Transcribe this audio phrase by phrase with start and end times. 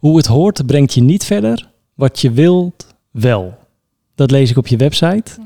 [0.00, 3.58] Hoe het hoort brengt je niet verder, wat je wilt wel.
[4.14, 5.38] Dat lees ik op je website.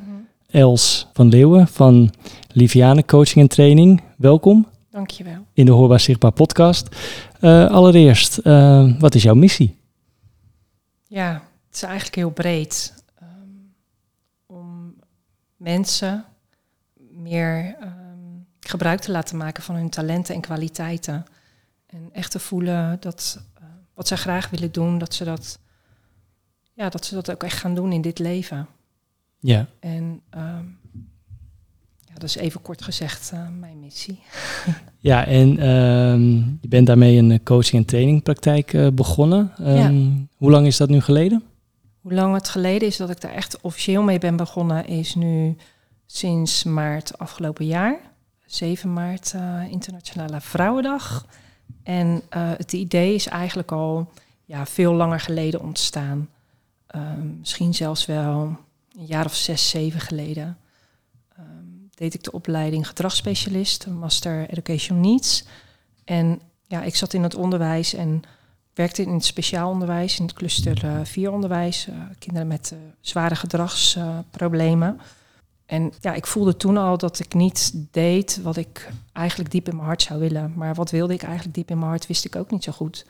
[0.47, 2.13] Els van Leeuwen van
[2.49, 4.03] Liviane Coaching en Training.
[4.17, 5.47] Welkom Dankjewel.
[5.53, 6.89] in de Hoorbaar Zichtbaar podcast.
[7.41, 9.79] Eh, allereerst, eh, wat is jouw missie?
[11.07, 11.33] Ja,
[11.67, 12.95] het is eigenlijk heel breed.
[13.19, 13.29] Ehm,
[14.47, 14.95] om
[15.57, 16.25] mensen
[17.11, 17.93] meer ehm,
[18.61, 21.25] gebruik te laten maken van hun talenten en kwaliteiten.
[21.87, 25.59] En echt te voelen dat eh, wat zij graag willen doen, dat ze dat,
[26.73, 28.67] ja, dat ze dat ook echt gaan doen in dit leven.
[29.39, 30.65] Ja, En ehm,
[32.01, 34.21] ja, dat is even kort gezegd eh, mijn missie.
[34.99, 39.53] ja en ehm, je bent daarmee een coaching- en trainingpraktijk eh, begonnen.
[39.59, 41.43] Ehm, Hoe lang is dat nu geleden?
[42.01, 45.57] Hoe lang het geleden is dat ik daar echt officieel mee ben begonnen, is nu
[46.07, 47.97] sinds maart afgelopen jaar.
[48.47, 51.27] 7 maart, eh, Internationale Vrouwendag.
[51.83, 54.11] En eh, het idee is eigenlijk al
[54.45, 56.29] ja, veel langer geleden ontstaan.
[56.87, 58.57] Ehm, misschien zelfs wel
[58.99, 60.59] een jaar of zes, zeven geleden.
[61.37, 61.47] Ehm,
[61.95, 65.45] deed ik de opleiding gedragsspecialist, Master Education Needs.
[66.05, 68.23] En ja, ik zat in het onderwijs en
[68.75, 73.37] werkte in het speciaal onderwijs, in het cluster 4 onderwijs, eh, kinderen met eh, zware
[73.37, 75.01] gedragsproblemen.
[75.67, 79.75] En ja, ik voelde toen al dat ik niet deed wat ik eigenlijk diep in
[79.75, 80.53] mijn hart zou willen.
[80.57, 83.07] Maar wat wilde ik eigenlijk diep in mijn hart, wist ik ook niet zo goed.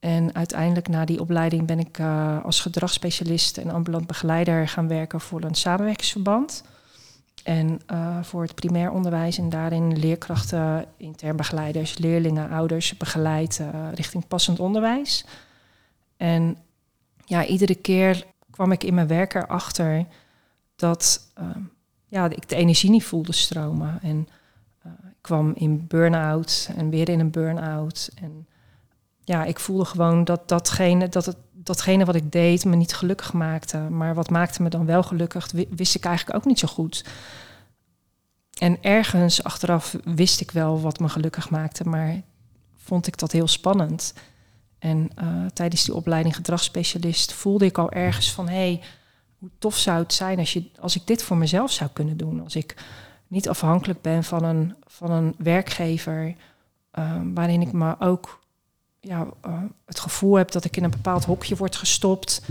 [0.00, 5.20] En uiteindelijk na die opleiding ben ik eh, als gedragsspecialist en ambulant begeleider gaan werken
[5.20, 6.62] voor een samenwerkingsverband.
[7.44, 13.92] En eh, voor het primair onderwijs en daarin leerkrachten, intern begeleiders, leerlingen, ouders begeleid eh,
[13.94, 15.24] richting passend onderwijs.
[16.16, 16.56] En
[17.24, 20.06] ja, iedere keer kwam ik in mijn werk erachter
[20.76, 21.46] dat eh,
[22.14, 23.98] ja, ik de energie niet voelde stromen.
[24.02, 24.28] En
[24.82, 28.10] eh, ik kwam in burn-out en weer in een burn-out.
[28.14, 28.46] En
[29.24, 33.32] ja, ik voelde gewoon dat datgene, dat het, datgene wat ik deed me niet gelukkig
[33.32, 33.78] maakte.
[33.78, 37.04] Maar wat maakte me dan wel gelukkig, wi- wist ik eigenlijk ook niet zo goed.
[38.58, 42.22] En ergens achteraf wist ik wel wat me gelukkig maakte, maar
[42.76, 44.14] vond ik dat heel spannend.
[44.78, 48.48] En eh, tijdens die opleiding gedragsspecialist voelde ik al ergens van...
[48.48, 48.80] hé, hey,
[49.44, 52.42] hoe tof zou het zijn als, je, als ik dit voor mezelf zou kunnen doen.
[52.42, 52.74] Als ik
[53.26, 56.34] niet afhankelijk ben van een, van een werkgever...
[56.90, 58.40] eh, waarin ik me ook
[59.00, 62.42] ja, eh, het gevoel heb dat ik in een bepaald hokje word gestopt...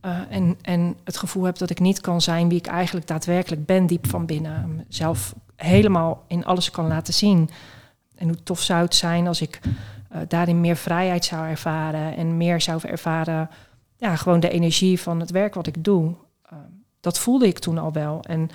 [0.00, 3.66] eh, en, en het gevoel heb dat ik niet kan zijn wie ik eigenlijk daadwerkelijk
[3.66, 4.84] ben, diep van binnen.
[4.86, 7.50] Mezelf helemaal in alles kan laten zien.
[8.14, 9.60] En hoe tof zou het zijn als ik
[10.08, 13.50] eh, daarin meer vrijheid zou ervaren en meer zou ervaren,
[13.96, 16.14] ja, gewoon de energie van het werk wat ik doe.
[16.52, 16.58] Uh,
[17.00, 18.22] dat voelde ik toen al wel.
[18.22, 18.50] En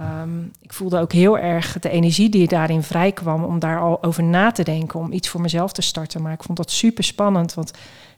[0.00, 4.22] um, ik voelde ook heel erg de energie die daarin vrijkwam om daar al over
[4.22, 6.22] na te denken, om iets voor mezelf te starten.
[6.22, 7.72] Maar ik vond dat super spannend, want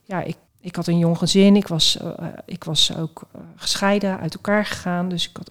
[0.05, 4.19] ja, ik, ik had een jong gezin, ik was, uh, ik was ook uh, gescheiden,
[4.19, 5.51] uit elkaar gegaan, dus ik, had,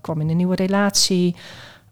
[0.00, 1.36] kwam in een nieuwe relatie.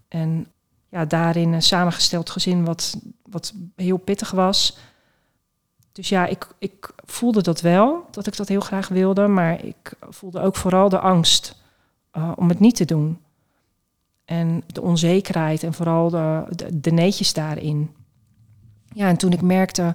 [0.09, 0.47] En
[0.89, 4.79] ja, daarin een samengesteld gezin wat, wat heel pittig was.
[5.95, 9.27] Dus ja, ik, ik voelde dat wel, dat ik dat heel graag wilde.
[9.27, 11.63] Maar ik voelde ook vooral de angst
[12.13, 13.19] uh, om het niet te doen.
[14.25, 17.91] En de onzekerheid en vooral de, de, de neetjes daarin.
[18.93, 19.95] Ja, en toen ik merkte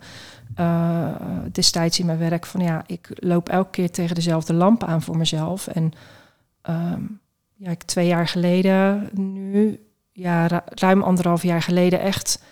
[0.60, 1.16] uh,
[1.52, 5.18] destijds in mijn werk van ja, ik loop elke keer tegen dezelfde lamp aan voor
[5.18, 5.68] mezelf.
[5.68, 5.92] En
[6.70, 7.20] um,
[7.56, 9.80] ja, ik twee jaar geleden nu
[10.12, 12.44] ja, ru ruim anderhalf jaar geleden echt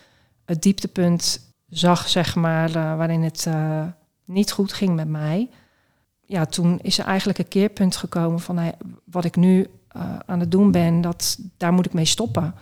[0.44, 3.82] het dieptepunt zag, zeg maar, uh, waarin het uh,
[4.24, 5.50] niet goed ging met mij.
[6.20, 8.72] Ja, toen is er eigenlijk een keerpunt gekomen van
[9.04, 12.54] wat ik nu uh, aan het doen ben, dat, daar moet ik mee stoppen.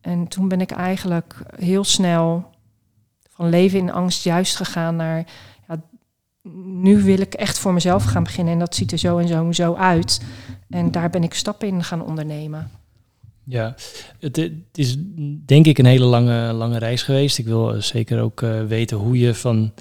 [0.00, 2.50] En toen ben ik eigenlijk heel snel
[3.28, 5.24] van leven in angst juist gegaan naar,
[6.64, 9.46] nu wil ik echt voor mezelf gaan beginnen en dat ziet er zo en zo
[9.46, 10.22] en zo uit.
[10.68, 12.70] En daar ben ik stappen in gaan ondernemen.
[13.44, 13.74] Ja,
[14.20, 14.96] het, is
[15.46, 17.38] denk ik een hele lange, lange reis geweest.
[17.38, 19.72] Ik wil zeker ook uh, weten hoe je van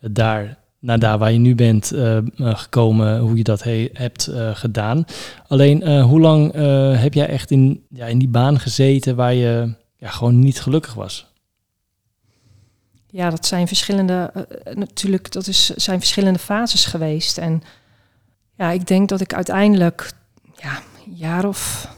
[0.00, 1.92] daar naar daar waar je nu bent
[2.36, 5.04] gekomen, hoe je dat he hebt gedaan.
[5.46, 6.52] Alleen, hoe lang
[6.98, 10.94] heb jij echt in, ja, in die baan gezeten waar je ja, gewoon niet gelukkig
[10.94, 11.26] was?
[13.06, 17.38] Ja, dat zijn verschillende, natuurlijk, dat is, zijn verschillende fases geweest.
[17.38, 17.62] En
[18.56, 20.12] ja, ik denk dat ik uiteindelijk
[20.56, 21.88] ja, een jaar of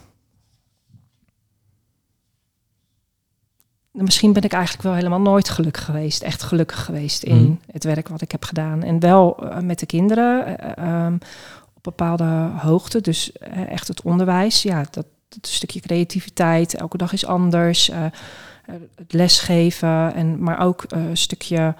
[4.02, 6.22] misschien ben ik eigenlijk wel helemaal nooit gelukkig geweest.
[6.22, 7.60] Echt gelukkig geweest in mm.
[7.70, 8.82] het werk wat ik heb gedaan.
[8.82, 11.18] En wel uh, met de kinderen uh, um,
[11.74, 13.00] op bepaalde hoogte.
[13.00, 14.62] Dus uh, echt het onderwijs.
[14.62, 16.74] Ja, dat, dat stukje creativiteit.
[16.74, 17.90] Elke dag is anders.
[18.94, 20.14] het lesgeven.
[20.14, 21.74] En, maar ook een stukje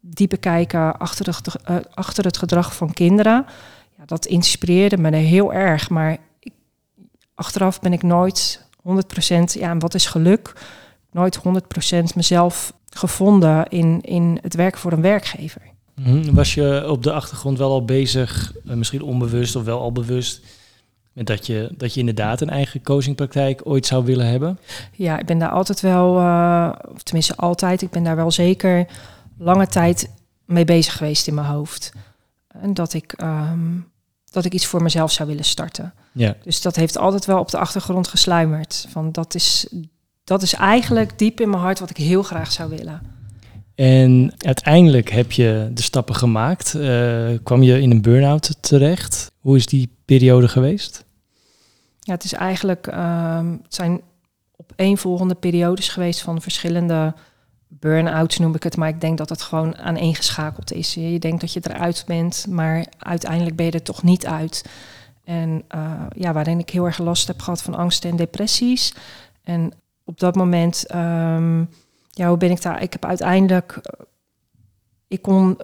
[0.00, 3.46] diepe kijken achter het, achter het gedrag van kinderen.
[3.98, 5.90] Ja, dat inspireerde me heel erg.
[5.90, 6.52] Maar ik,
[7.34, 8.82] achteraf ben ik nooit 100%,
[9.44, 10.52] ja, en wat is geluk?
[11.12, 11.40] Nooit 100%
[12.14, 15.62] mezelf gevonden in, in het werk voor een werkgever.
[15.94, 16.34] Mhm.
[16.34, 20.40] Was je op de achtergrond wel al bezig, eh, misschien onbewust of wel al bewust,
[21.12, 24.58] met dat je, dat je inderdaad een eigen coachingpraktijk ooit zou willen hebben?
[24.92, 28.86] Ja, ik ben daar altijd wel, uh, of tenminste altijd, ik ben daar wel zeker
[29.38, 30.10] lange tijd
[30.44, 31.92] mee bezig geweest in mijn hoofd.
[32.48, 33.78] En dat ik, ehm,
[34.30, 35.94] dat ik iets voor mezelf zou willen starten.
[36.12, 36.36] Ja.
[36.42, 38.86] Dus dat heeft altijd wel op de achtergrond gesluimerd.
[38.88, 39.66] Van dat, is,
[40.32, 43.00] dat is eigenlijk diep in mijn hart wat ik heel graag zou willen.
[43.74, 46.74] En uiteindelijk heb je de stappen gemaakt.
[46.74, 49.32] Uh, kwam je in een burn-out terecht.
[49.40, 51.04] Hoe is die periode geweest?
[52.00, 54.00] Ja, het is eigenlijk, um, het zijn
[54.56, 57.14] opeenvolgende periodes geweest van verschillende
[57.68, 60.94] burn-outs noem ik het, maar ik denk dat het gewoon aaneengeschakeld is.
[60.94, 64.64] Je denkt dat je eruit bent, maar uiteindelijk ben je er toch niet uit.
[65.24, 68.94] En uh, ja, waarin ik heel erg last heb gehad van angst en depressies.
[69.44, 69.72] En
[70.04, 71.68] op dat moment um,
[72.10, 72.82] ja, hoe ben ik daar?
[72.82, 74.04] Ik heb uiteindelijk, eh,
[75.08, 75.58] ik kon,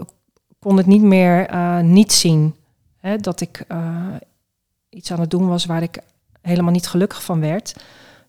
[0.58, 2.54] kon het niet meer uh, niet zien.
[2.96, 4.14] Hè, dat ik uh,
[4.88, 5.98] iets aan het doen was waar ik
[6.40, 7.76] helemaal niet gelukkig van werd.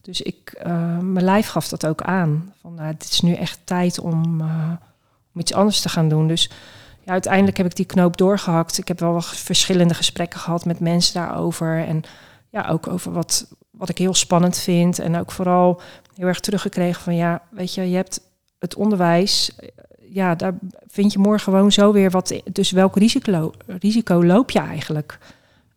[0.02, 0.62] Dus ik,
[1.02, 2.54] mijn lijf gaf dat ook aan.
[2.62, 4.42] Van, nou, het is nu echt tijd om,
[5.34, 6.28] om iets anders te gaan doen.
[6.28, 6.50] Dus
[7.04, 8.78] ja, uiteindelijk heb ik die knoop doorgehakt.
[8.78, 11.86] Ik heb wel verschillende gesprekken gehad met mensen daarover.
[11.86, 12.04] En
[12.50, 13.48] ja, ook over wat,
[13.80, 15.00] wat ik heel spannend vind.
[15.00, 15.82] En ook vooral
[16.16, 18.22] heel erg teruggekregen van ja, weet je, je hebt
[18.58, 19.56] het onderwijs.
[20.10, 20.54] Ja, daar
[20.88, 22.42] vind je morgen gewoon zo weer wat.
[22.52, 25.18] Dus welk risico, risico loop je eigenlijk?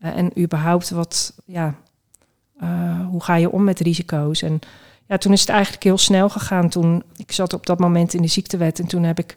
[0.00, 1.74] Uh, en überhaupt wat, ja,
[2.62, 4.42] uh, hoe ga je om met risico's?
[4.42, 4.58] En
[5.06, 6.68] ja, toen is het eigenlijk heel snel gegaan.
[6.68, 9.36] Toen ik zat op dat moment in de ziektewet en toen heb ik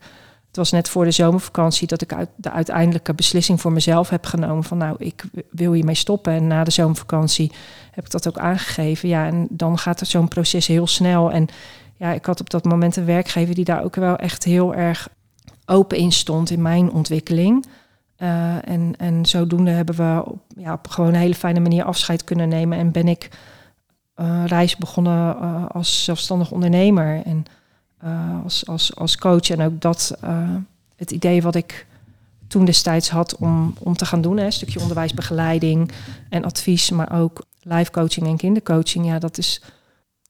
[0.55, 4.63] het was net voor de zomervakantie dat ik de uiteindelijke beslissing voor mezelf heb genomen
[4.63, 6.33] van nou, ik wil hiermee stoppen.
[6.33, 7.51] En na de zomervakantie
[7.91, 9.09] heb ik dat ook aangegeven.
[9.09, 11.31] Ja, en dan gaat er zo'n proces heel snel.
[11.31, 11.47] En
[11.95, 15.09] ja, ik had op dat moment een werkgever die daar ook wel echt heel erg
[15.65, 17.65] open in stond in mijn ontwikkeling.
[18.17, 22.23] Uh, en, en zodoende hebben we op, ja, op gewoon een hele fijne manier afscheid
[22.23, 22.77] kunnen nemen.
[22.77, 23.29] En ben ik
[24.15, 27.21] uh, reis begonnen uh, als zelfstandig ondernemer.
[27.25, 27.45] En
[28.05, 29.49] uh, als, als, als coach.
[29.49, 30.55] En ook dat, uh,
[30.95, 31.87] het idee wat ik
[32.47, 34.37] toen destijds had om, om te gaan doen.
[34.37, 35.91] Hè, een stukje onderwijsbegeleiding
[36.29, 39.05] en advies, maar ook live coaching en kindercoaching.
[39.05, 39.61] Ja, dat is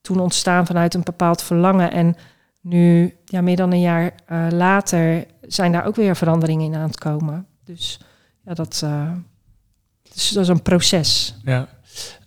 [0.02, 1.92] toen ontstaan vanuit een bepaald verlangen.
[1.92, 2.16] En
[2.62, 6.88] nu, ja, meer dan een jaar uh, later, zijn daar ook weer veranderingen in aan
[6.88, 7.46] het komen.
[7.64, 8.00] Dus
[8.46, 8.86] ja, dat,
[10.14, 11.36] dus dat is een proces.
[11.44, 11.68] Ja.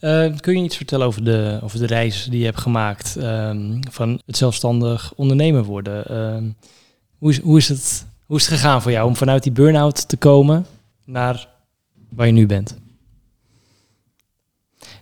[0.01, 3.81] Uh, kun je iets vertellen over de, over de reis die je hebt gemaakt um,
[3.91, 6.05] van het zelfstandig ondernemer worden?
[6.11, 6.51] Uh,
[7.19, 10.67] hoe, is, hoe, is het, gegaan voor jou om vanuit die burn-out te komen
[11.05, 11.49] naar
[12.09, 12.77] waar je nu bent?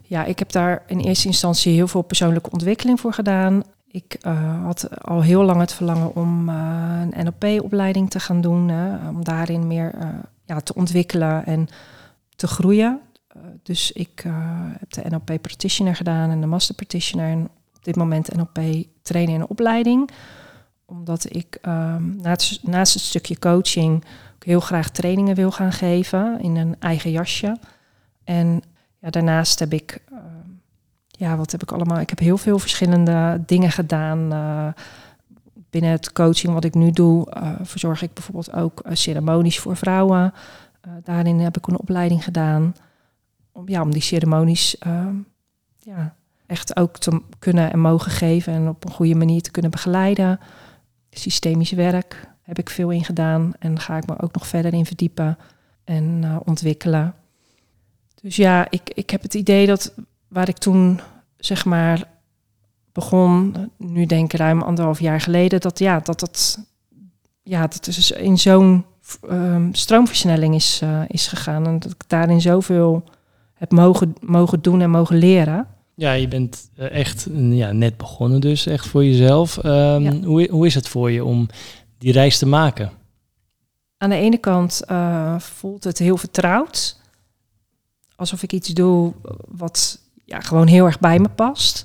[0.03, 3.63] Ja, ik heb daar in eerste instantie heel veel persoonlijke ontwikkeling voor gedaan.
[3.91, 8.71] Ik uh, had al heel lang het verlangen om een NLP-opleiding te gaan doen,
[9.09, 9.95] om daarin meer
[10.45, 11.69] ja, te ontwikkelen en
[12.37, 13.01] te groeien.
[13.37, 14.35] Uh, dus ik uh,
[14.79, 17.31] heb de NLP Practitioner gedaan en de Master Practitioner.
[17.31, 20.11] En op dit moment NLP trainen in opleiding.
[20.85, 24.05] Omdat ik um, naast, naast het stukje coaching
[24.47, 27.59] heel graag trainingen wil gaan geven in een eigen jasje.
[28.25, 28.63] En
[28.99, 30.19] ja, daarnaast heb ik, uh,
[31.09, 32.01] ja, wat heb ik allemaal?
[32.01, 34.33] Ik heb heel veel verschillende dingen gedaan.
[34.33, 34.69] Uh,
[35.71, 37.27] binnen het coaching wat ik nu doe,
[37.63, 40.35] verzorg ik bijvoorbeeld ook ceremonies voor vrouwen.
[41.05, 42.75] daarin heb ik een opleiding gedaan
[43.57, 45.09] om, ja, om die ceremonies uh,
[45.79, 46.15] ja,
[46.47, 50.41] echt ook te kunnen en mogen geven en op een goede manier te kunnen begeleiden.
[51.11, 54.87] Systemisch werk heb ik veel in gedaan en ga ik me ook nog verder in
[54.87, 55.39] verdiepen
[55.85, 57.15] en uh, ontwikkelen.
[58.23, 59.95] Dus ja, ik, ik heb het idee dat
[60.29, 61.01] waar ik toen
[61.37, 62.09] zeg maar
[62.93, 66.59] begon, nu denk ik ruim anderhalf jaar geleden, dat ja, dat dat,
[67.43, 68.85] ja, dat is in zo'n
[69.31, 73.05] um, stroomversnelling is, uh, is gegaan en dat ik daarin zoveel
[73.57, 75.67] heb mogen, mogen doen en mogen leren.
[75.95, 79.65] Ja, je bent eh, echt ja, net begonnen dus, echt voor jezelf.
[79.65, 80.13] Um, ja.
[80.13, 81.49] hoe, hoe is het voor je om
[81.99, 82.91] die reis te maken?
[83.99, 87.01] Aan de ene kant uh, voelt het heel vertrouwd.
[88.17, 89.13] Alsof ik iets doe
[89.49, 91.85] wat ja, gewoon heel erg bij me past.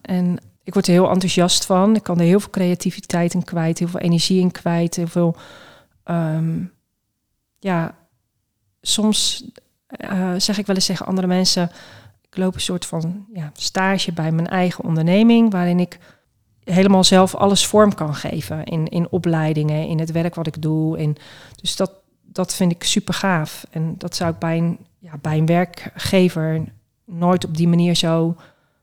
[0.00, 1.96] En ik word er heel enthousiast van.
[1.96, 5.36] Ik kan er heel veel creativiteit in kwijt, heel veel energie in kwijt, heel veel...
[6.04, 6.72] Um,
[7.58, 7.94] ja,
[8.80, 9.44] soms
[9.98, 11.70] uh, zeg ik wel eens tegen andere mensen.
[12.20, 15.98] Ik loop een soort van ja, stage bij mijn eigen onderneming, waarin ik
[16.64, 21.14] helemaal zelf alles vorm kan geven in, in opleidingen, in het werk wat ik doe.
[21.60, 23.66] Dus dat, dat vind ik super gaaf.
[23.70, 26.64] En dat zou ik bij een, ja, bij een werkgever
[27.04, 28.36] nooit op die manier zo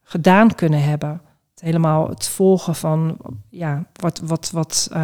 [0.03, 1.21] gedaan kunnen hebben.
[1.59, 3.17] Helemaal het volgen van
[3.49, 4.97] ja, wat, wat, wat, uh,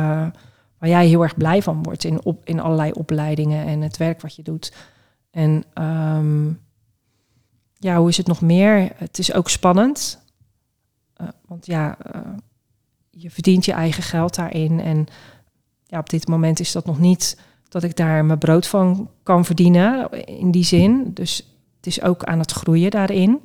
[0.78, 4.22] waar jij heel erg blij van wordt in, op, in allerlei opleidingen en het werk
[4.22, 4.74] wat je doet.
[5.36, 6.60] En um,
[7.78, 8.92] ja, hoe is het nog meer?
[8.96, 10.22] Het is ook spannend.
[11.22, 12.22] Uh, want ja, uh,
[13.10, 14.80] je verdient je eigen geld daarin.
[14.80, 15.08] En
[15.84, 17.40] ja, op dit moment is dat nog niet
[17.70, 21.14] dat ik daar mijn brood van kan verdienen in die zin.
[21.14, 21.36] Dus
[21.76, 23.42] het is ook aan het groeien daarin.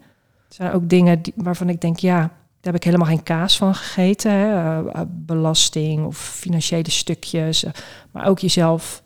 [0.48, 3.74] Er zijn ook dingen waarvan ik denk, ja, daar heb ik helemaal geen kaas van
[3.74, 4.32] gegeten.
[4.32, 7.64] Uh, belasting of financiële stukjes.
[8.10, 9.02] Maar ook jezelf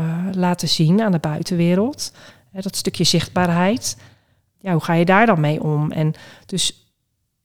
[0.00, 2.12] uh, laten zien aan de buitenwereld.
[2.52, 3.96] dat stukje zichtbaarheid.
[4.60, 5.90] Ja, hoe ga je daar dan mee om?
[5.90, 6.14] En
[6.46, 6.94] dus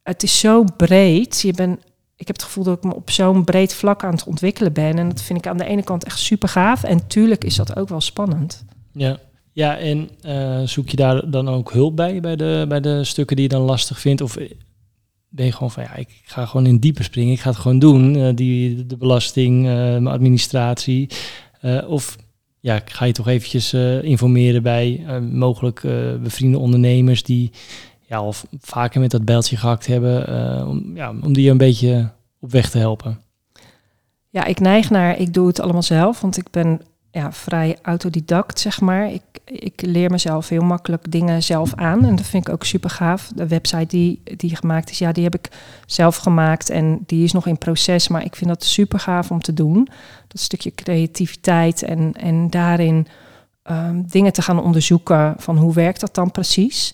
[0.03, 1.41] het is zo breed.
[1.41, 1.79] Je bent
[2.17, 4.97] ik heb het gevoel dat ik me op zo'n breed vlak aan het ontwikkelen ben.
[4.97, 6.83] En dat vind ik aan de ene kant echt super gaaf.
[6.83, 8.65] En tuurlijk is dat ook wel spannend.
[8.91, 9.19] Ja,
[9.51, 13.35] ja en uh, zoek je daar dan ook hulp bij, bij de, bij de stukken
[13.35, 14.21] die je dan lastig vindt?
[14.21, 14.37] Of
[15.29, 17.33] ben je gewoon van, ja, ik ga gewoon in diepe springen.
[17.33, 21.09] Ik ga het gewoon doen, die, de belasting, mijn administratie.
[21.87, 22.15] of
[22.67, 25.81] ja, ga je toch eventjes informeren bij mogelijk
[26.21, 27.23] bevriende ondernemers...
[27.23, 27.51] die
[28.07, 30.27] ja, of vaker met dat bijltje gehakt hebben,
[30.67, 32.09] om, ja, om die een beetje
[32.39, 33.19] op weg te helpen?
[34.29, 36.81] Ja, ik neig naar, ik doe het allemaal zelf, want ik ben
[37.11, 39.11] ja, vrij autodidact, zeg maar.
[39.11, 42.89] Ik, ik leer mezelf heel makkelijk dingen zelf aan en dat vind ik ook super
[42.89, 43.31] gaaf.
[43.35, 45.49] De website die, die gemaakt is, ja, die heb ik
[45.85, 49.41] zelf gemaakt en die is nog in proces, maar ik vind dat super gaaf om
[49.41, 49.87] te doen.
[50.27, 53.07] Dat stukje creativiteit en, en daarin
[53.63, 56.93] um, dingen te gaan onderzoeken van hoe werkt dat dan precies.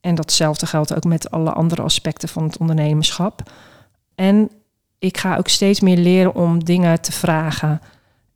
[0.00, 3.50] En datzelfde geldt ook met alle andere aspecten van het ondernemerschap.
[4.14, 4.50] En
[4.98, 7.80] ik ga ook steeds meer leren om dingen te vragen.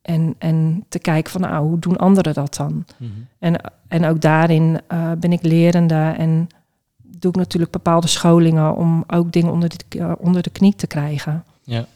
[0.03, 2.85] En, en te kijken van, nou, hoe doen anderen dat dan?
[2.97, 3.11] Mhm.
[3.39, 6.49] en, en ook daarin uh, ben ik lerende en
[7.03, 10.87] doe ik natuurlijk bepaalde scholingen om ook dingen onder de, uh, onder de knie te
[10.87, 11.45] krijgen.
[11.65, 11.87] Ja.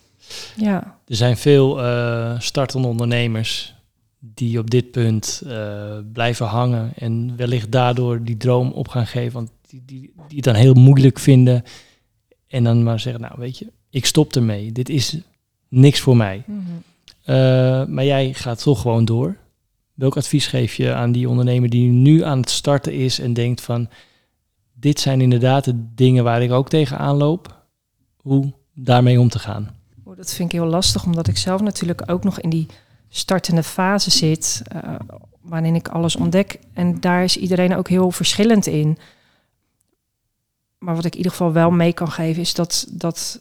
[0.56, 0.96] ja.
[1.06, 3.74] Er zijn veel uh, startende ondernemers
[4.18, 5.42] die op dit punt
[6.12, 9.32] blijven hangen en wellicht daardoor die droom op gaan geven.
[9.32, 11.64] Want die, die, die het dan heel moeilijk vinden.
[12.48, 14.72] En dan maar zeggen, nou weet je, ik stop ermee.
[14.72, 15.18] Dit is
[15.68, 16.42] niks voor mij.
[16.46, 16.54] Eh,
[17.88, 19.36] maar jij gaat toch gewoon door.
[19.94, 23.60] Welk advies geef je aan die ondernemer die nu aan het starten is en denkt
[23.60, 23.88] van,
[24.74, 27.64] dit zijn inderdaad de dingen waar ik ook tegenaan loop.
[28.16, 29.76] Hoe daarmee om te gaan?
[30.04, 32.66] Oh, dat vind ik heel lastig, omdat ik zelf natuurlijk ook nog in die
[33.08, 34.94] startende fase zit, uh,
[35.40, 36.58] waarin ik alles ontdek.
[36.72, 38.98] En daar is iedereen ook heel verschillend in
[40.78, 43.40] maar wat ik in ieder geval wel mee kan geven is dat, dat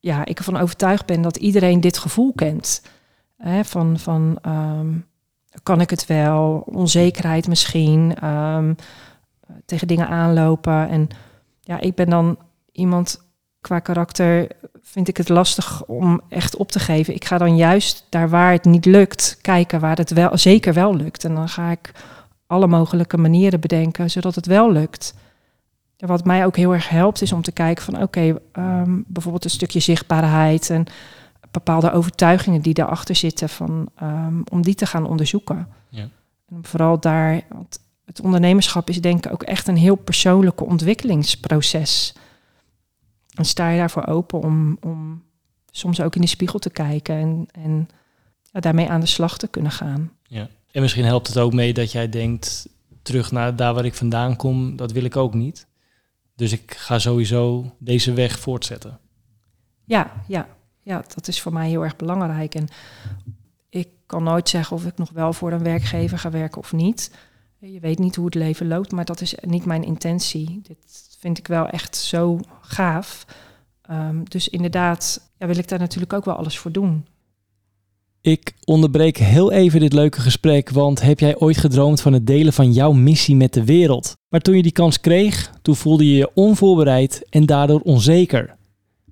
[0.00, 2.82] ja, ik ervan overtuigd ben dat iedereen dit gevoel kent.
[3.36, 4.88] Hè, van van ehm,
[5.62, 8.74] kan ik het wel, onzekerheid misschien, ehm,
[9.66, 10.88] tegen dingen aanlopen.
[10.88, 11.08] En
[11.60, 12.38] ja, ik ben dan
[12.72, 13.28] iemand
[13.60, 14.48] qua karakter,
[14.82, 17.14] vind ik het lastig om echt op te geven.
[17.14, 20.96] Ik ga dan juist daar waar het niet lukt, kijken waar het wel zeker wel
[20.96, 21.24] lukt.
[21.24, 21.92] En dan ga ik
[22.46, 25.14] alle mogelijke manieren bedenken zodat het wel lukt
[26.06, 29.50] wat mij ook heel erg helpt, is om te kijken van oké, ehm, bijvoorbeeld een
[29.50, 30.86] stukje zichtbaarheid en
[31.50, 35.68] bepaalde overtuigingen die daarachter zitten, van, um, om die te gaan onderzoeken.
[35.88, 36.08] Ja.
[36.48, 42.14] En vooral daar, want het ondernemerschap is denk ik ook echt een heel persoonlijke ontwikkelingsproces.
[43.34, 45.22] En sta je daarvoor open om, om
[45.70, 47.88] soms ook in de spiegel te kijken en, en
[48.52, 50.12] ja, daarmee aan de slag te kunnen gaan.
[50.22, 50.48] Ja.
[50.70, 52.68] En misschien helpt het ook mee dat jij denkt,
[53.02, 55.66] terug naar daar waar ik vandaan kom, dat wil ik ook niet.
[56.40, 58.98] Dus ik ga sowieso deze weg voortzetten.
[59.84, 60.48] Ja, ja,
[60.82, 62.54] ja, dat is voor mij heel erg belangrijk.
[62.54, 62.68] En
[63.68, 67.10] ik kan nooit zeggen of ik nog wel voor een werkgever ga werken of niet.
[67.58, 70.60] Je weet niet hoe het leven loopt, maar dat is niet mijn intentie.
[70.62, 73.26] Dit vind ik wel echt zo gaaf.
[73.90, 77.06] Um, dus inderdaad, ja, wil ik daar natuurlijk ook wel alles voor doen.
[78.22, 82.52] Ik onderbreek heel even dit leuke gesprek, want heb jij ooit gedroomd van het delen
[82.52, 84.16] van jouw missie met de wereld?
[84.28, 88.56] Maar toen je die kans kreeg, toen voelde je je onvoorbereid en daardoor onzeker.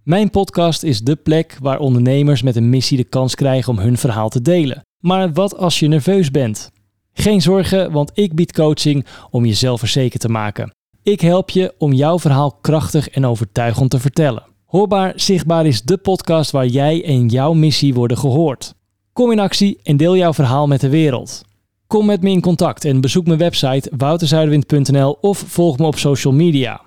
[0.03, 3.99] Mijn podcast is de plek waar ondernemers met een missie de kans krijgen om hun
[3.99, 4.83] verhaal te delen.
[4.99, 6.71] Maar wat als je nerveus bent?
[7.13, 10.75] Geen zorgen, want ik bied coaching om je zelfverzekerd te maken.
[11.03, 14.47] Ik help je om jouw verhaal krachtig en overtuigend te vertellen.
[14.65, 18.77] Hoorbaar Zichtbaar is de podcast waar jij en jouw missie worden gehoord.
[19.19, 21.45] Kom in actie en deel jouw verhaal met de wereld.
[21.87, 26.33] Kom met me in contact en bezoek mijn website wouterzuiderwind.nl of volg me op social
[26.33, 26.81] media.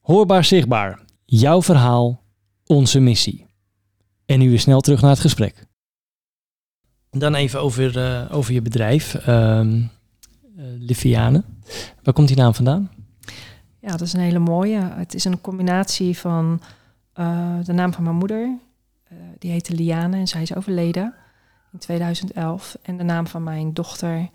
[0.00, 1.00] Hoorbaar zichtbaar.
[1.24, 2.22] Jouw verhaal,
[2.66, 3.46] onze missie.
[4.26, 5.66] En nu weer snel terug naar het gesprek.
[7.10, 9.60] Dan even over, uh, over je bedrijf, uh,
[10.78, 11.44] Liviane.
[12.02, 12.90] Waar komt die naam vandaan?
[13.80, 14.80] Ja, dat is een hele mooie.
[14.80, 16.60] Het is een combinatie van
[17.20, 18.58] uh, de naam van mijn moeder.
[19.38, 21.14] die heette Liane en zij is overleden
[21.74, 22.76] in 2011.
[22.82, 24.28] En de naam van mijn dochter,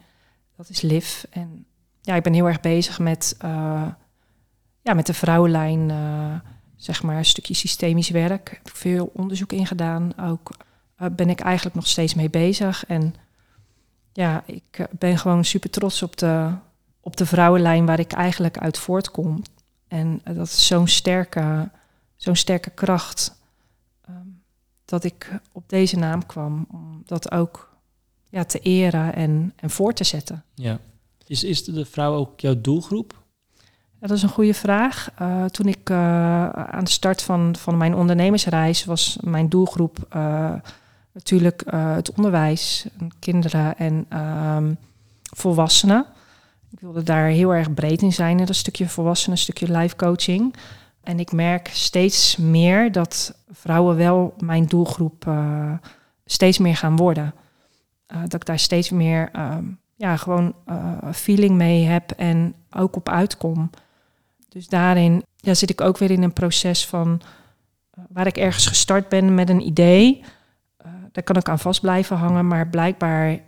[0.57, 1.23] dat is Liv.
[1.29, 1.65] En
[2.01, 3.35] ja, ik ben heel erg bezig met,
[4.81, 5.91] ja, met de vrouwenlijn
[6.79, 8.49] zeg maar, een stukje systemisch werk.
[8.49, 10.19] Heb ik veel onderzoek in gedaan.
[10.19, 10.51] Ook
[11.01, 12.85] uh, ben ik eigenlijk nog steeds mee bezig.
[12.85, 13.15] En
[14.13, 16.51] ja, ik eh, ben gewoon super trots op de,
[16.99, 19.41] op de vrouwenlijn waar ik eigenlijk uit voortkom.
[19.87, 21.69] En dat is zo'n sterke,
[22.15, 23.38] zo'n sterke kracht
[24.89, 26.67] dat ik op deze naam kwam.
[26.71, 27.77] Om dat ook
[28.29, 30.43] ja, te eren en, en voor te zetten.
[30.53, 30.79] Ja.
[31.27, 33.17] Is, is de vrouw ook jouw doelgroep?
[33.99, 35.11] dat is een goede vraag.
[35.21, 35.97] Uh, toen ik uh,
[36.49, 40.53] aan de start van, van mijn ondernemersreis was mijn doelgroep uh,
[41.11, 42.85] natuurlijk het onderwijs,
[43.19, 44.77] kinderen en um,
[45.21, 46.05] volwassenen.
[46.71, 50.55] Ik wilde daar heel erg breed in zijn, dat stukje volwassenen, een stukje life coaching.
[51.09, 55.31] En ik merk steeds meer dat vrouwen wel mijn doelgroep
[56.25, 57.33] steeds meer gaan worden.
[58.07, 60.53] dat ik daar steeds meer um, ja, gewoon
[61.13, 63.69] feeling mee heb en ook op uitkom.
[64.49, 67.21] Dus daarin ja, zit ik ook weer in een proces van
[68.09, 70.23] waar ik ergens gestart ben met een idee.
[71.11, 73.39] Daar kan ik aan vast blijven hangen, maar blijkbaar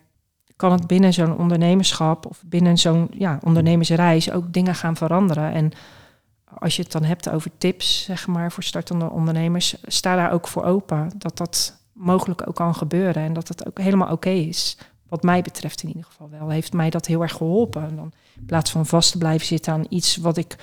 [0.56, 5.53] kan het binnen zo'n ondernemerschap of binnen zo'n ja, ondernemersreis ook dingen gaan veranderen.
[5.53, 5.72] En
[6.60, 10.48] als je het dan hebt over tips, zeg maar, voor startende ondernemers, sta daar ook
[10.48, 14.77] voor open dat dat mogelijk ook kan gebeuren en dat het ook helemaal oké is.
[15.08, 16.50] Wat mij betreft in ieder geval wel.
[16.50, 17.96] Heeft mij dat heel erg geholpen.
[17.96, 20.55] Dan, in plaats van vast te blijven zitten aan iets wat ik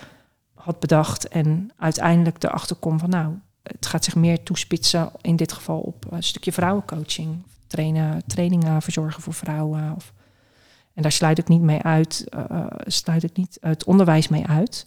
[0.54, 5.52] had bedacht en uiteindelijk erachter kom van nou, het gaat zich meer toespitsen in dit
[5.52, 9.92] geval op een stukje vrouwencoaching, trainen, trainingen verzorgen voor vrouwen.
[9.96, 10.12] Of,
[10.94, 14.86] en daar sluit ik niet mee uit, uh, sluit ik niet het onderwijs mee uit.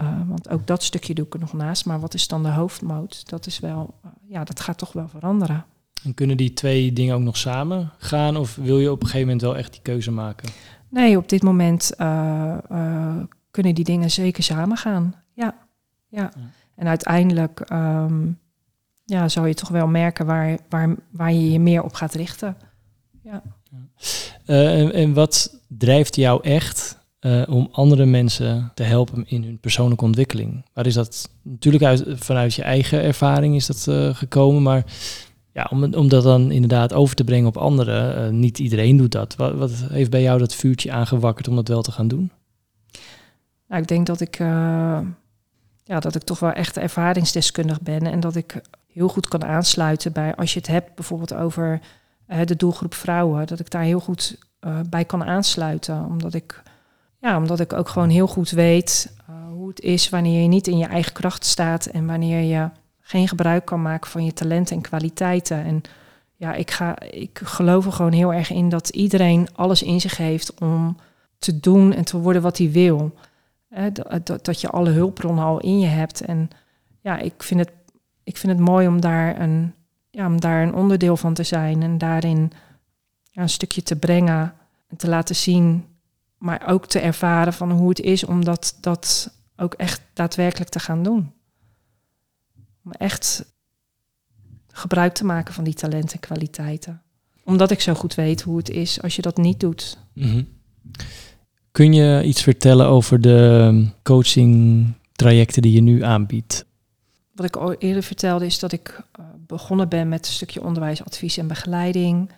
[0.00, 1.86] Uh, want ook dat stukje doe ik er nog naast.
[1.86, 3.28] Maar wat is dan de hoofdmoot?
[3.28, 5.64] Dat is wel, uh, ja, dat gaat toch wel veranderen.
[6.04, 8.36] En kunnen die twee dingen ook nog samen gaan?
[8.36, 10.48] Of wil je op een gegeven moment wel echt die keuze maken?
[10.88, 11.94] Nee, op dit moment
[13.50, 15.14] kunnen die dingen zeker samen gaan.
[15.34, 15.54] Ja,
[16.08, 16.32] ja.
[16.74, 18.38] En uiteindelijk um,
[19.04, 22.56] ja, zou je toch wel merken waar, waar, waar je je meer op gaat richten.
[23.22, 23.42] Ja.
[24.44, 26.97] En, en, wat drijft jou echt
[27.28, 30.64] uh, om andere mensen te helpen in hun persoonlijke ontwikkeling?
[30.72, 34.84] Waar is dat natuurlijk uit, vanuit je eigen ervaring is dat uh, gekomen, maar
[35.52, 39.36] ja, om, om dat dan inderdaad over te brengen op anderen, niet iedereen doet dat.
[39.36, 42.30] Wat, wat heeft bij jou dat vuurtje aangewakkerd om dat wel te gaan doen?
[43.68, 44.38] Nou, ik denk dat ik,
[45.84, 48.60] ja, dat ik toch wel echt ervaringsdeskundig ben en dat ik
[48.92, 51.80] heel goed kan aansluiten bij, als je het hebt bijvoorbeeld over
[52.44, 54.38] de doelgroep vrouwen, dat ik daar heel goed
[54.90, 56.04] bij kan aansluiten.
[56.04, 56.62] Omdat ik,
[57.18, 59.16] ja, omdat ik ook gewoon heel goed weet
[59.48, 63.28] hoe het is wanneer je niet in je eigen kracht staat en wanneer je geen
[63.28, 65.64] gebruik kan maken van je talenten en kwaliteiten.
[65.64, 65.82] En
[66.36, 70.16] ja, ik, ga, ik geloof er gewoon heel erg in dat iedereen alles in zich
[70.16, 70.96] heeft om
[71.38, 73.12] te doen en te worden wat hij wil
[74.24, 76.20] dat, dat je alle hulpbronnen al in je hebt.
[76.20, 76.50] En
[77.00, 77.72] ja, ik vind het,
[78.24, 79.74] ik vind het mooi om daar, een,
[80.10, 82.52] ja, om daar een onderdeel van te zijn en daarin
[83.32, 84.54] een stukje te brengen
[84.88, 85.84] en te laten zien,
[86.38, 90.80] maar ook te ervaren van hoe het is om dat, dat ook echt daadwerkelijk te
[90.80, 91.32] gaan doen.
[92.84, 93.44] Om echt
[94.72, 97.02] gebruik te maken van die talenten en kwaliteiten.
[97.44, 99.98] Omdat ik zo goed weet hoe het is als je dat niet doet.
[100.12, 100.56] Mm
[101.70, 106.64] Kun je iets vertellen over de coaching trajecten die je nu aanbiedt?
[107.34, 111.36] Wat ik al eerder vertelde is dat ik uh, begonnen ben met een stukje onderwijsadvies
[111.36, 112.30] en begeleiding,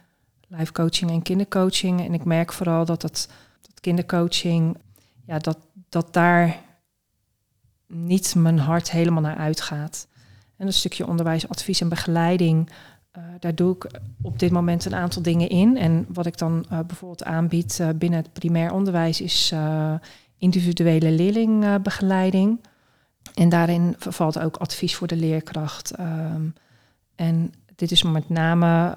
[0.48, 2.06] live coaching en kindercoaching.
[2.06, 3.28] En ik merk vooral dat het dat
[3.80, 4.76] kindercoaching,
[5.26, 6.60] ja, dat, dat daar
[7.86, 10.08] niet mijn hart helemaal naar uitgaat.
[10.56, 12.70] En een stukje onderwijsadvies en begeleiding
[13.18, 13.90] uh, daar doe ik
[14.22, 15.76] op dit moment een aantal dingen in.
[15.76, 19.54] En wat ik dan uh, bijvoorbeeld aanbied uh, binnen het primair onderwijs is
[20.38, 22.60] individuele leerlingbegeleiding.
[23.34, 25.98] en daarin valt ook advies voor de leerkracht.
[26.00, 26.54] Um,
[27.14, 28.94] en dit is met name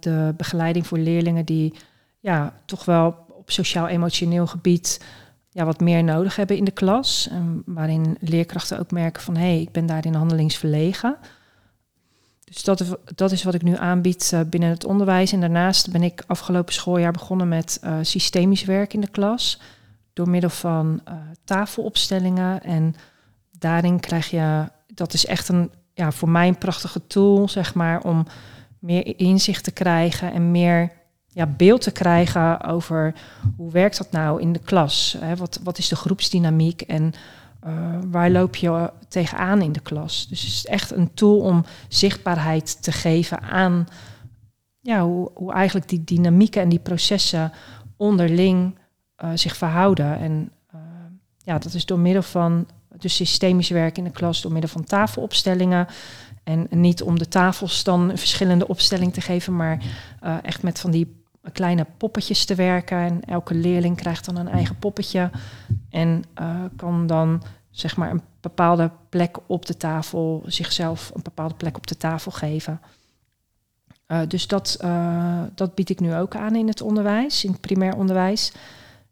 [0.00, 1.74] de begeleiding voor leerlingen die
[2.20, 5.04] ja, toch wel op sociaal-emotioneel gebied
[5.50, 7.28] ja, wat meer nodig hebben in de klas.
[7.64, 11.16] Waarin leerkrachten ook merken van hé, hey, ik ben daarin handelingsverlegen.
[12.44, 15.32] Dus dat, dat is wat ik nu aanbied uh, binnen het onderwijs.
[15.32, 19.60] En daarnaast ben ik afgelopen schooljaar begonnen met uh, systemisch werk in de klas.
[20.12, 22.62] Door middel van uh, tafelopstellingen.
[22.62, 22.94] En
[23.58, 28.02] daarin krijg je, dat is echt een, ja, voor mij een prachtige tool, zeg maar,
[28.02, 28.26] om
[28.78, 30.92] meer inzicht te krijgen en meer
[31.34, 33.14] ja, beeld te krijgen over
[33.56, 35.16] hoe werkt dat nou in de klas?
[35.18, 35.36] Hè?
[35.36, 37.12] Wat, wat is de groepsdynamiek en
[37.66, 40.26] uh, waar loop je tegenaan in de klas?
[40.28, 43.86] Dus het is echt een tool om zichtbaarheid te geven aan
[44.80, 47.52] ja, hoe, hoe eigenlijk die dynamieken en die processen
[47.96, 48.78] onderling
[49.24, 50.18] uh, zich verhouden.
[50.18, 50.80] En uh,
[51.38, 52.66] ja, dat is door middel van
[52.98, 55.86] dus systemisch werk in de klas, door middel van tafelopstellingen.
[56.44, 59.78] En niet om de tafels dan een verschillende opstelling te geven, maar
[60.42, 61.21] echt met van die
[61.52, 62.98] kleine poppetjes te werken.
[62.98, 65.30] En elke leerling krijgt dan een eigen poppetje.
[65.90, 66.24] En
[66.76, 71.86] kan dan zeg maar een bepaalde plek op de tafel, zichzelf een bepaalde plek op
[71.86, 72.80] de tafel geven.
[74.08, 77.60] Uh, dus dat, uh, dat bied ik nu ook aan in het onderwijs, in het
[77.60, 78.52] primair onderwijs.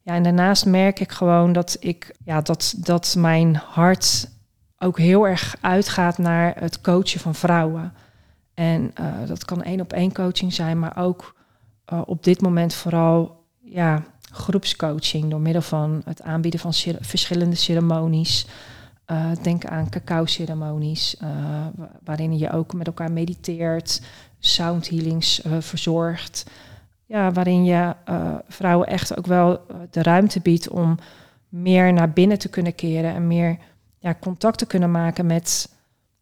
[0.02, 4.30] Ja, en daarnaast merk ik gewoon dat ik ja, dat, dat mijn hart
[4.78, 7.92] ook heel erg uitgaat naar het coachen van vrouwen.
[8.54, 8.92] En
[9.26, 11.34] dat kan één op één coaching zijn, maar ook
[12.04, 18.46] op dit moment vooral ja, groepscoaching door middel van het aanbieden van verschillende ceremonies.
[19.06, 21.66] Uh, denk aan cacao-ceremonies, uh,
[22.04, 24.02] waarin je ook met elkaar mediteert,
[24.38, 26.50] sound healings verzorgt.
[27.06, 27.94] Ja, waarin je
[28.48, 30.98] vrouwen echt ook wel de ruimte biedt om
[31.48, 33.58] meer naar binnen te kunnen keren en meer
[33.98, 35.74] ja, contact te kunnen maken met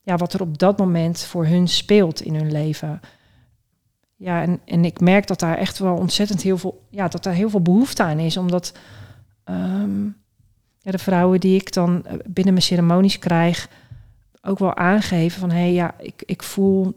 [0.02, 3.00] ja, wat er op dat moment voor hun speelt in hun leven.
[4.20, 7.35] Ja, en, en ik merk dat daar echt wel ontzettend heel veel, ja, dat daar
[7.35, 8.37] heel veel behoefte aan is.
[8.37, 8.72] Omdat
[9.44, 10.16] um,
[10.78, 13.68] ja, de vrouwen die ik dan eh, binnen mijn ceremonies krijg,
[14.42, 16.94] ook wel aangeven van hé, hey, ja, ik, ik voel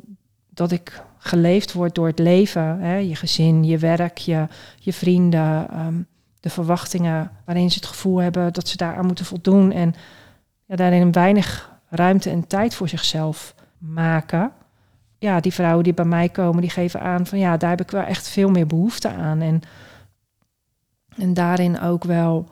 [0.50, 2.80] dat ik geleefd word door het leven.
[2.80, 2.96] Hè?
[2.96, 4.48] Je gezin, je werk, je,
[4.80, 6.08] je vrienden, um,
[6.40, 9.72] de verwachtingen waarin ze het gevoel hebben dat ze daaraan moeten voldoen.
[9.72, 9.94] En
[10.66, 14.52] ja, daarin weinig ruimte en tijd voor zichzelf maken
[15.22, 17.92] ja, die vrouwen die bij mij komen, die geven aan van ja, daar heb ik
[17.92, 19.42] wel echt veel meer behoefte aan.
[19.42, 19.62] En,
[21.18, 22.48] en daarin ook wel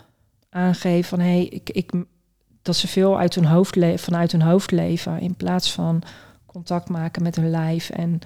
[0.49, 1.91] aangeven van hé, hey, ik, ik,
[2.61, 6.01] dat ze veel uit hun hoofd le vanuit hun hoofd leven in plaats van
[6.45, 8.19] contact maken met hun lijf en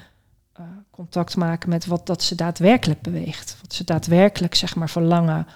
[0.59, 3.57] uh, contact maken met wat dat ze daadwerkelijk beweegt.
[3.61, 5.47] Wat ze daadwerkelijk zeg maar verlangen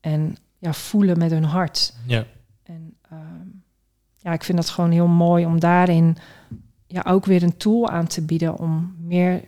[0.00, 1.94] en ja, voelen met hun hart.
[2.06, 2.24] Ja.
[2.62, 3.18] En uh,
[4.16, 6.16] ja, ik vind dat gewoon heel mooi om daarin
[6.94, 9.44] ja, ook weer een tool aan te bieden om meer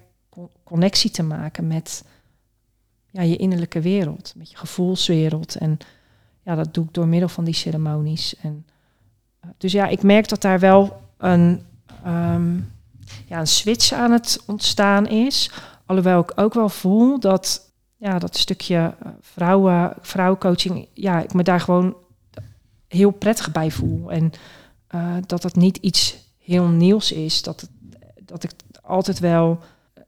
[0.65, 2.05] connectie te maken met
[3.11, 5.57] ja, je innerlijke wereld, met je gevoelswereld.
[5.57, 5.79] En
[6.43, 8.37] ja, dat doe ik door middel van die ceremonies.
[8.37, 8.67] En,
[9.45, 11.63] uh, dus ja, ik merk dat daar wel een,
[12.07, 12.73] um,
[13.27, 15.51] ja, een switch aan het ontstaan is.
[15.85, 21.43] Alhoewel ik ook wel voel dat ja, dat stukje uh, vrouwen, vrouwencoaching, ja, ik me
[21.43, 21.97] daar gewoon
[22.89, 24.13] heel prettig bij voel.
[24.13, 24.33] En
[24.95, 27.43] uh, dat het niet iets heel nieuws is.
[27.43, 27.69] Dat,
[28.23, 28.51] dat ik
[28.83, 29.59] altijd wel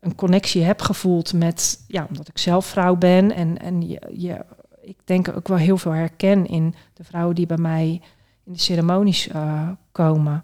[0.01, 3.35] een connectie heb gevoeld met, ja, omdat ik zelf vrouw ben.
[3.35, 4.44] En, en je,
[4.81, 8.03] ik denk ook wel heel veel herken in de vrouwen die bij mij
[8.44, 10.42] in de ceremonies uh, komen.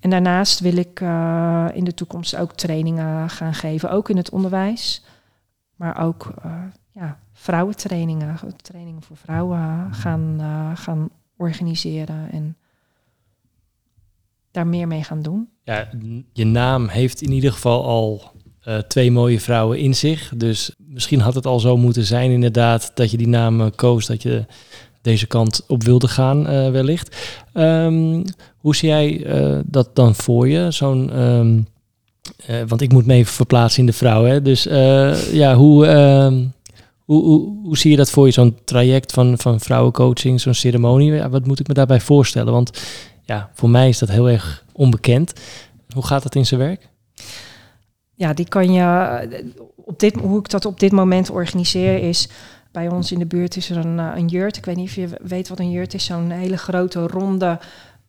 [0.00, 4.30] En daarnaast wil ik uh, in de toekomst ook trainingen gaan geven, ook in het
[4.30, 5.04] onderwijs.
[5.76, 6.52] Maar ook uh,
[6.90, 10.40] ja, vrouwentrainingen, trainingen voor vrouwen gaan,
[10.76, 12.30] gaan organiseren.
[12.30, 12.56] En
[14.50, 15.48] daar meer mee gaan doen?
[15.64, 15.88] Ja,
[16.32, 18.22] je naam heeft in ieder geval al
[18.68, 20.32] uh, twee mooie vrouwen in zich.
[20.36, 24.06] Dus misschien had het al zo moeten zijn inderdaad dat je die naam uh, koos,
[24.06, 24.44] dat je
[25.02, 27.16] deze kant op wilde gaan uh, wellicht.
[27.54, 28.24] Um,
[28.56, 29.26] hoe zie jij
[29.66, 30.70] dat dan voor je?
[30.70, 31.66] Zo'n, um,
[32.68, 34.24] want ik moet me even verplaatsen in de vrouw.
[34.24, 34.42] Hè?
[34.42, 34.62] Dus
[35.32, 36.44] ja, hoe, ehm,
[37.04, 38.32] hoe, hoe, hoe, zie je dat voor je?
[38.32, 41.22] Zo'n traject van, van vrouwencoaching, zo'n ceremonie.
[41.22, 42.52] Wat moet ik me daarbij voorstellen?
[42.52, 42.82] Want
[43.30, 45.32] ja, voor mij is dat heel erg onbekend.
[45.94, 46.88] Hoe gaat dat in zijn werk?
[48.14, 48.84] Ja, die kan je
[49.76, 52.28] op dit, hoe ik dat op dit moment organiseer is.
[52.72, 54.56] Bij ons in de buurt is er een, eh, een jurt.
[54.56, 56.04] Ik weet niet of je weet wat een jurt is.
[56.04, 57.58] Zo'n hele grote ronde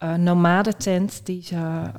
[0.03, 1.89] uh, nomadentent die ze uh,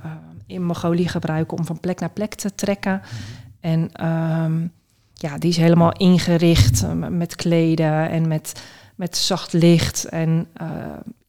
[0.47, 3.03] in Mongolië gebruiken om van plek naar plek te trekken.
[3.03, 3.13] Mhm.
[3.61, 4.07] En
[4.45, 4.73] um,
[5.15, 8.63] ja, die is helemaal ingericht met kleden en met,
[8.95, 10.05] met zacht licht.
[10.05, 10.47] En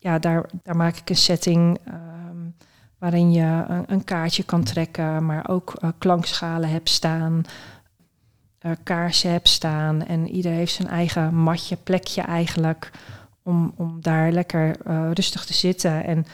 [0.04, 2.56] ja, daar, daar maak ik een setting um,
[2.98, 7.42] waarin je een, een, kaartje kan trekken, maar ook uh, klankschalen hebt staan,
[8.62, 10.06] uh, kaarsen hebt staan.
[10.06, 12.92] En ieder heeft zijn eigen matje, plekje eigenlijk,
[13.44, 16.04] om, om daar lekker uh, rustig te zitten.
[16.04, 16.26] En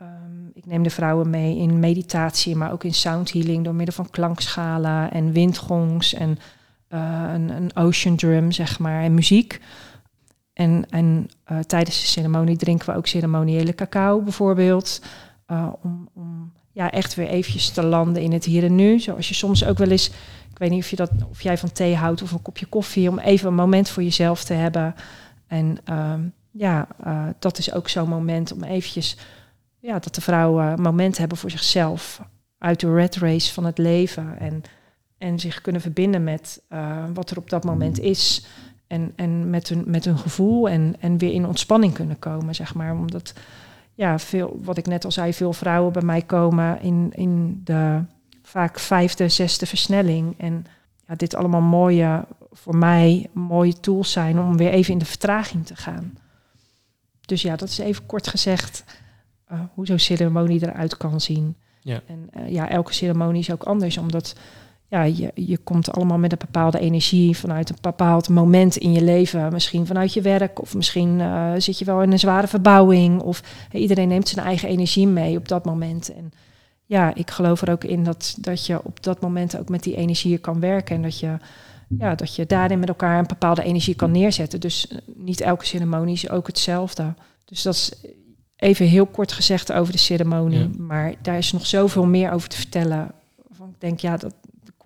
[0.00, 3.94] um, ik neem de vrouwen mee in meditatie, maar ook in sound healing door middel
[3.94, 6.38] van klankschalen en windgongs en
[6.88, 9.60] een, een ocean drum, zeg maar, en muziek.
[10.56, 15.02] En, uh, tijdens de ceremonie drinken we ook ceremoniële cacao bijvoorbeeld.
[15.50, 18.98] Uh, om, om ja, echt weer eventjes te landen in het hier en nu.
[18.98, 20.08] Zoals je soms ook wel eens,
[20.50, 23.08] ik weet niet of, je dat, of jij van thee houdt of een kopje koffie,
[23.08, 24.94] om even een moment voor jezelf te hebben.
[25.46, 29.16] En ehm, ja, uh, dat is ook zo'n moment om eventjes,
[29.80, 32.20] ja, dat de vrouwen een moment hebben voor zichzelf.
[32.58, 34.38] Uit de red race van het leven.
[34.38, 34.62] En,
[35.18, 36.62] en zich kunnen verbinden met
[37.14, 38.46] wat er op dat moment is.
[38.86, 42.74] En, en met, hun, met hun gevoel en, en weer in ontspanning kunnen komen, zeg
[42.74, 42.92] maar.
[42.92, 43.34] Omdat,
[43.94, 48.02] ja, veel, wat ik net al zei, veel vrouwen bij mij komen in, in de
[48.42, 50.34] vaak vijfde, zesde versnelling.
[50.38, 50.66] En
[51.08, 55.66] ja, dit allemaal mooie, voor mij mooie tools zijn om weer even in de vertraging
[55.66, 56.18] te gaan.
[57.20, 58.84] Dus ja, dat is even kort gezegd
[59.52, 61.56] uh, hoe zo'n ceremonie eruit kan zien.
[61.80, 62.00] Ja.
[62.06, 64.36] En uh, ja, elke ceremonie is ook anders, omdat
[64.88, 69.02] ja, je, je komt allemaal met een bepaalde energie vanuit een bepaald moment in je
[69.02, 69.52] leven.
[69.52, 73.20] Misschien vanuit je werk, of misschien uh, zit je wel in een zware verbouwing.
[73.20, 76.14] Of hey, iedereen neemt zijn eigen energie mee op dat moment.
[76.14, 76.32] En
[76.84, 79.96] ja, ik geloof er ook in dat, dat je op dat moment ook met die
[79.96, 80.96] energie kan werken.
[80.96, 81.36] En dat je,
[81.98, 84.60] ja, dat je daarin met elkaar een bepaalde energie kan neerzetten.
[84.60, 87.14] Dus uh, niet elke ceremonie is ook hetzelfde.
[87.44, 87.92] Dus dat is
[88.56, 90.58] even heel kort gezegd over de ceremonie.
[90.58, 90.68] Ja.
[90.78, 93.10] Maar daar is nog zoveel meer over te vertellen.
[93.50, 94.34] Van, ik denk, ja, dat,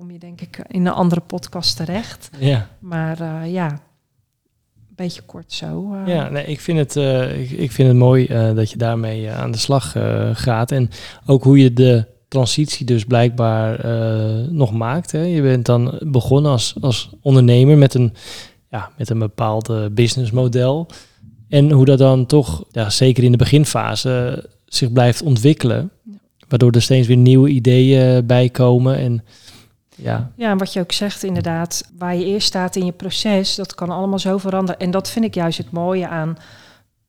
[0.00, 2.30] kom je denk ik in een andere podcast terecht.
[2.38, 2.68] Ja.
[2.78, 5.94] Maar uh, ja, een beetje kort zo.
[5.94, 6.06] Uh.
[6.06, 9.50] Ja, nee, ik vind het, uh, ik, ik, vind het mooi dat je daarmee aan
[9.50, 9.96] de slag
[10.32, 10.72] gaat.
[10.72, 10.90] En
[11.26, 13.86] ook hoe je de transitie dus blijkbaar
[14.52, 15.12] nog maakt.
[15.12, 15.22] Hè.
[15.22, 18.14] Je bent dan begonnen als, als ondernemer met een,
[18.70, 20.86] ja, met een bepaald businessmodel.
[21.48, 25.90] En hoe dat dan toch, ja, zeker in de beginfase, zich blijft ontwikkelen.
[26.48, 28.96] Waardoor er steeds weer nieuwe ideeën bij komen.
[28.96, 29.24] En
[30.02, 30.30] ja.
[30.34, 33.74] ja, en wat je ook zegt inderdaad, waar je eerst staat in je proces, dat
[33.74, 34.80] kan allemaal zo veranderen.
[34.80, 36.36] En dat vind ik juist het mooie aan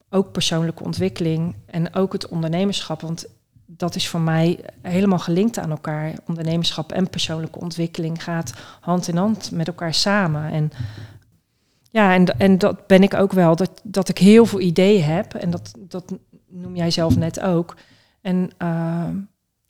[0.10, 3.02] ook persoonlijke ontwikkeling en ook het ondernemerschap.
[3.02, 3.26] Want
[3.66, 6.14] dat is voor mij helemaal gelinkt aan elkaar.
[6.28, 10.52] Ondernemerschap en persoonlijke ontwikkeling gaat hand in hand met elkaar samen.
[10.52, 10.72] En
[11.92, 15.34] ja, en, en dat ben ik ook wel, dat, dat ik heel veel ideeën heb.
[15.34, 16.14] En dat, dat
[16.48, 17.76] noem jij zelf net ook.
[18.22, 19.08] En uh,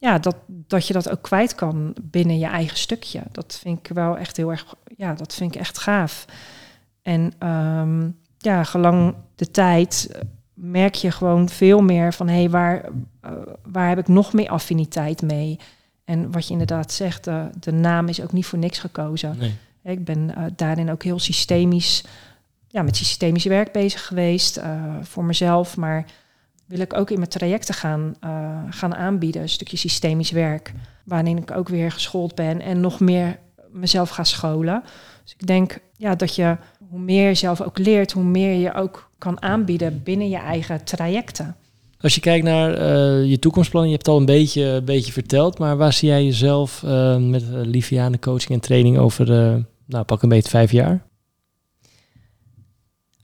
[0.01, 3.21] ja, dat, dat je dat ook kwijt kan binnen je eigen stukje.
[3.31, 6.25] Dat vind ik wel echt heel erg, ja, dat vind ik echt gaaf.
[7.01, 10.21] En um, ja, gelang de tijd eh,
[10.53, 12.85] merk je gewoon veel meer van hé, hey, waar,
[13.25, 13.31] uh,
[13.63, 15.59] waar heb ik nog meer affiniteit mee?
[16.03, 19.37] En wat je inderdaad zegt, uh, de naam is ook niet voor niks gekozen.
[19.37, 19.55] Nee.
[19.83, 22.03] Ik ben daarin ook heel systemisch,
[22.67, 24.59] ja, met systemisch werk bezig geweest
[25.01, 26.05] voor mezelf, maar
[26.71, 29.41] wil ik ook in mijn trajecten gaan, uh, gaan aanbieden.
[29.41, 30.73] Een stukje systemisch werk,
[31.05, 33.39] waarin ik ook weer geschoold ben en nog meer
[33.71, 34.83] mezelf ga scholen.
[35.23, 36.57] Dus ik denk ja, dat je,
[36.89, 40.83] hoe meer je zelf ook leert, hoe meer je ook kan aanbieden binnen je eigen
[40.83, 41.55] trajecten.
[41.99, 45.59] Als je kijkt naar uh, je toekomstplan, je hebt al een beetje, een beetje verteld,
[45.59, 49.27] maar waar zie jij jezelf uh, met Liviane coaching en training over,
[49.85, 51.09] nou pak een beetje vijf jaar?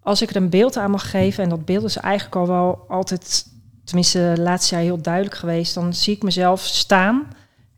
[0.07, 2.85] Als ik er een beeld aan mag geven, en dat beeld is eigenlijk al wel
[2.87, 3.45] altijd,
[3.83, 7.27] tenminste de laatste jaar heel duidelijk geweest, dan zie ik mezelf staan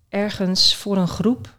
[0.09, 1.57] ergens voor een groep.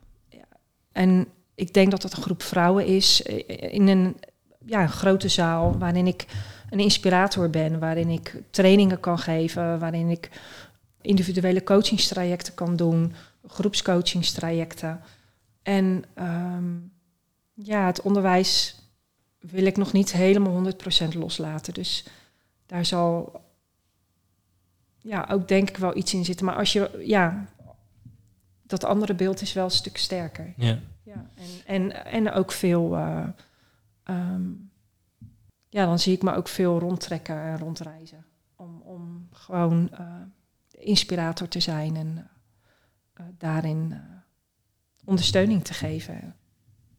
[0.93, 3.23] En ik denk dat dat een groep vrouwen is
[3.71, 4.17] in een,
[4.67, 6.27] ja, grote zaal waarin ik
[6.71, 10.31] een inspirator ben, waarin ik trainingen kan geven, waarin ik
[11.01, 13.15] individuele coachingstrajecten kan doen,
[13.47, 15.01] groepscoachingstrajecten.
[15.63, 16.93] En um,
[17.55, 18.81] ja, het onderwijs
[19.41, 20.73] wil ik nog niet helemaal
[21.05, 21.75] 100% loslaten.
[21.75, 22.07] Dus
[22.67, 23.41] daar zal
[24.99, 26.47] ja, ook denk ik wel iets in zitten.
[26.47, 27.47] Maar als je, ja,
[28.63, 30.53] dat andere beeld is wel een stuk sterker.
[30.57, 30.79] Ja.
[31.03, 33.27] ja en, en, en ook veel, uh,
[34.05, 34.71] um,
[35.69, 38.25] ja, dan zie ik me ook veel rondtrekken en rondreizen.
[38.57, 40.15] Om, om gewoon uh,
[40.71, 42.29] inspirator te zijn en
[43.21, 43.95] uh, daarin
[45.05, 46.37] ondersteuning te geven.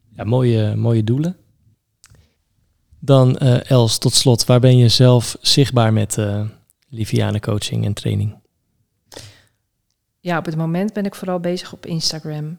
[0.09, 1.35] Ja, mooie, mooie doelen.
[3.03, 6.41] Dan uh, Els, tot slot, waar ben je zelf zichtbaar met uh,
[6.89, 8.39] Liviane coaching en training?
[10.19, 12.57] Ja, op het moment ben ik vooral bezig op Instagram.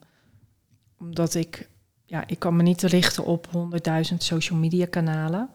[0.98, 1.68] Omdat ik,
[2.04, 3.46] ja, ik kan me niet richten op
[4.10, 5.50] 100.000 social media kanalen.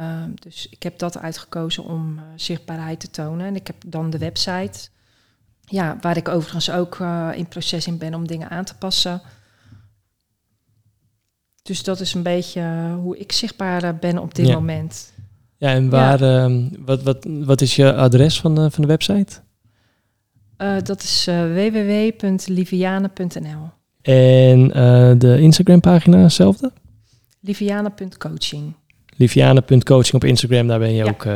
[0.00, 3.46] Uh, dus ik heb dat uitgekozen om uh, zichtbaarheid te tonen.
[3.46, 4.88] En ik heb dan de website,
[5.60, 7.00] ja, waar ik overigens ook
[7.34, 9.22] in proces in ben om dingen aan te passen.
[11.62, 15.12] Dus dat is een beetje eh, hoe ik zichtbaar eh, ben op dit moment.
[15.56, 16.48] Ja, en waar, ja.
[16.48, 19.40] Uh, wat, wat, wat is je adres van de, van de website?
[20.58, 23.70] Uh, dat is uh, www.liviane.nl.
[24.02, 24.68] En
[25.18, 26.72] de Instagram pagina hetzelfde?
[27.40, 28.74] Liviane.coaching.
[29.16, 31.10] Liviane.coaching op Instagram, daar ben je ja.
[31.10, 31.26] ook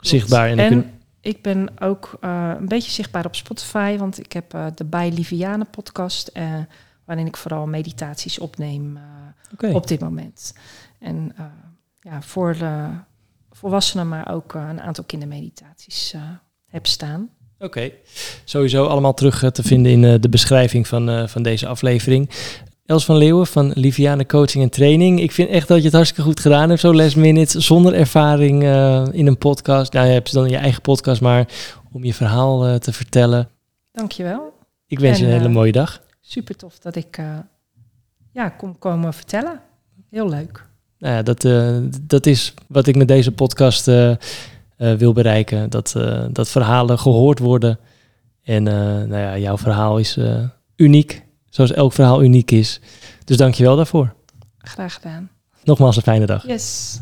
[0.00, 0.48] zichtbaar.
[0.48, 0.90] En, en
[1.20, 5.64] ik ben ook eh, een beetje zichtbaar op Spotify, want ik heb de Bij Liviane
[5.64, 6.32] podcast,
[7.04, 8.98] waarin ik vooral meditaties opneem
[9.52, 9.70] Oké.
[9.72, 10.54] op dit moment.
[10.98, 11.34] En
[12.00, 12.88] ja, voor de
[13.50, 16.14] volwassenen, maar ook een aantal kindermeditaties
[16.66, 17.30] heb staan.
[17.58, 17.90] Oké,
[18.44, 22.30] sowieso allemaal terug te vinden in de beschrijving van, van deze aflevering.
[22.86, 25.20] Els van Leeuwen van Liviane Coaching en Training.
[25.20, 28.62] Ik vind echt dat je het hartstikke goed gedaan hebt, zo last minute, zonder ervaring
[28.62, 29.92] uh, in een podcast.
[29.92, 31.48] Nou, je hebt dan je eigen podcast, maar
[31.92, 33.48] om je verhaal uh, te vertellen.
[33.92, 34.52] Dankjewel.
[34.86, 36.02] Ik wens en, je een hele mooie dag.
[36.32, 37.20] Super tof dat ik
[38.32, 39.60] ja, kom komen vertellen.
[40.10, 40.66] Heel leuk.
[40.98, 41.42] Nou ja, dat,
[42.00, 43.86] dat is wat ik met deze podcast
[44.76, 45.70] wil bereiken.
[45.70, 45.92] Dat,
[46.30, 47.78] dat verhalen gehoord worden.
[48.42, 50.18] En nou ja, jouw verhaal is
[50.76, 52.80] uniek zoals elk verhaal uniek is.
[53.24, 54.14] Dus dank je wel daarvoor.
[54.58, 55.30] Graag gedaan.
[55.64, 56.46] Nogmaals een fijne dag.
[56.46, 57.00] Yes.